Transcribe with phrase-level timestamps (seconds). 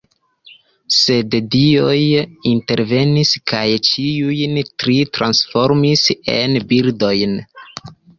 [0.93, 1.97] Sed dioj
[2.51, 7.37] intervenis kaj ĉiujn tri transformis en birdojn.